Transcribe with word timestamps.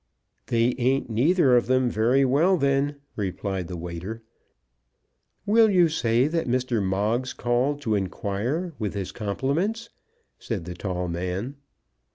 "They 0.47 0.73
ain't 0.79 1.11
neither 1.11 1.55
of 1.55 1.67
them 1.67 1.87
very 1.87 2.25
well 2.25 2.57
then," 2.57 2.95
replied 3.15 3.67
the 3.67 3.77
waiter. 3.77 4.23
"Will 5.45 5.69
you 5.69 5.89
say 5.89 6.27
that 6.27 6.47
Mr. 6.47 6.81
Moggs 6.81 7.33
called 7.33 7.81
to 7.83 7.93
inquire, 7.93 8.73
with 8.79 8.95
his 8.95 9.11
compliments," 9.11 9.91
said 10.39 10.65
the 10.65 10.73
tall 10.73 11.07
man. 11.07 11.57